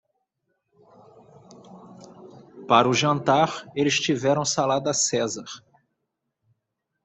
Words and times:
Para 2.67 2.89
o 2.89 2.91
jantar, 2.91 3.71
eles 3.75 3.99
tiveram 3.99 4.43
salada 4.43 4.95
Cesar. 4.95 5.45